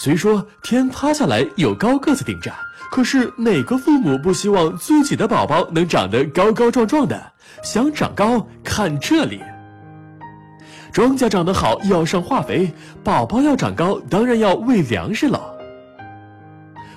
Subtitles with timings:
[0.00, 2.52] 虽说天塌下来有高个子顶着，
[2.88, 7.20] 可是哪个父母不希望自己的宝宝能长得高高壮壮的？
[7.64, 9.40] 想长高，看这里。
[10.92, 15.52] 庄稼长得好要上化肥，宝宝要长高当然要喂粮食了。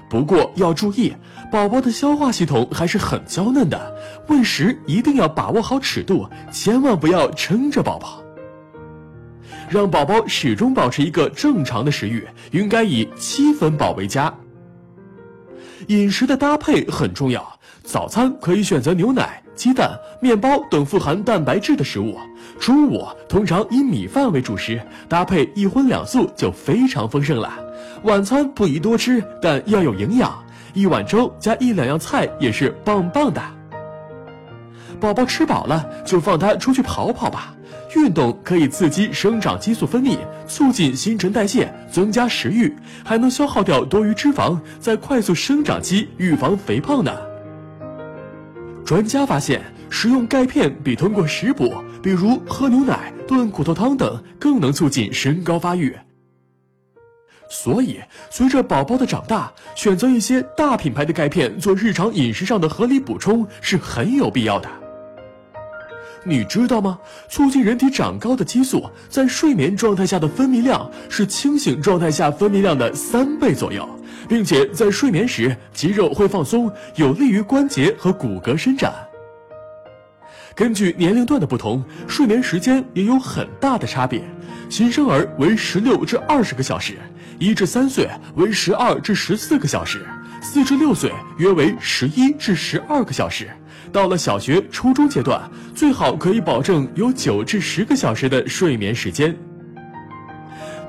[0.08, 1.12] 不过要注意，
[1.52, 3.96] 宝宝的消化系统还是很娇嫩的，
[4.28, 8.22] 喂食一定要把握好尺度，千万不要撑着宝宝。
[9.72, 14.34] 让宝宝始终保持一个正常的食欲，应该以七分饱为佳。
[15.88, 19.42] 饮食的搭配很重要，早餐可以选择牛奶。
[19.56, 22.18] 鸡蛋、面包等富含蛋白质的食物，
[22.60, 27.50] 中午通常以米饭为主食，搭配一荤两素就非常丰盛了。
[28.04, 30.44] 晚餐不宜多吃，但要有营养，
[30.74, 33.42] 一碗粥加一两样菜也是棒棒的。
[35.00, 37.56] 宝宝吃饱了就放他出去跑跑吧，
[37.96, 47.12] 运动可以刺激生长激素分泌，促进新陈代谢，增加食欲，还能消耗掉多余脂肪，在快速生长期预防肥胖呢。
[48.86, 55.96] 专家发现，食用钙片比通过食补，比如喝牛奶、炖骨头汤等，更能促进身高发育。
[57.50, 64.70] 所以，随着宝宝的长大，选择一些大品牌的钙片做日常饮食上的合理补充是很有必要的。
[66.24, 66.98] 你知道吗？
[67.30, 73.88] 促进人体长高的激素，在睡眠状态下的分泌量是清醒状态下分泌量的三倍左右。
[74.30, 79.11] 并且在睡眠时，肌肉会放松，有利于关节和骨骼伸展。
[80.56, 84.22] 根据年龄段的不同，睡眠时间也有很大的差别。
[84.70, 86.98] 新生儿为十六至二十个小时，
[87.40, 90.06] 一至三岁为十二至十四个小时，
[90.42, 93.50] 四至六岁约为十一至十二个小时。
[93.92, 95.42] 到了小学、初中阶段，
[95.76, 99.38] 最好可以保证有九至十个小时的睡眠时间。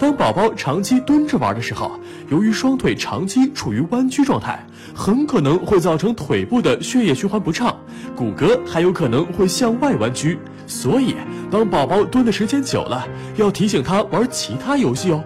[0.03, 1.93] 当宝宝长期蹲着玩的时候，
[2.29, 4.59] 由于双腿长期处于弯曲状态，
[4.93, 7.79] 很可能会造成腿部的血液循环不畅，
[8.17, 10.37] 骨骼还有可能会向外弯曲。
[10.67, 11.15] 所以，
[11.53, 15.23] 当宝宝蹲的时间久了，要提醒他玩其他游戏哦。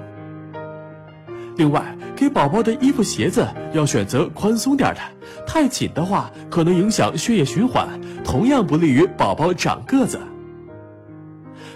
[1.57, 5.01] 另外，给宝宝的衣服、鞋子要选择宽松点的，
[5.47, 7.89] 太紧的话可能影响血液循环，
[8.23, 10.21] 同样不利于宝宝长个子。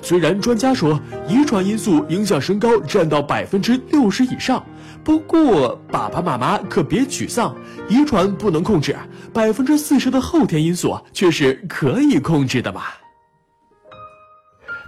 [0.03, 4.65] 虽然专家说遗传因素影响身高占到百分之六十以上，
[5.05, 7.55] 不过爸爸妈妈可别沮丧，
[7.89, 8.97] 遗传不能控制，
[9.33, 12.83] 百分之四十的后天因素却是可以控制的嘛。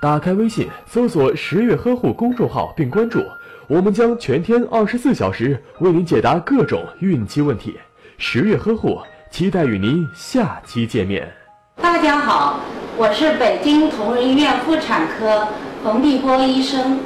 [0.00, 3.22] 打开微信，搜索“十月呵护”公众号并关注，
[3.68, 7.78] 我们将全天二十四小时为您解答各种孕期问题。
[8.18, 8.98] 十月呵护，
[9.30, 11.32] 期待与您下期见面。
[11.76, 12.58] 大家好。
[12.94, 15.48] 我是北京同仁医院妇产科
[15.82, 17.00] 冯碧波医生，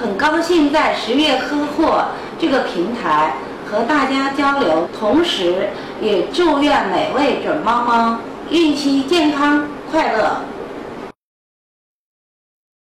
[0.00, 1.90] 很高兴在十月呵护
[2.38, 3.34] 这个平台
[3.68, 5.70] 和大家交流，同时
[6.00, 8.20] 也祝愿每位准妈妈
[8.50, 10.36] 孕期健康快乐。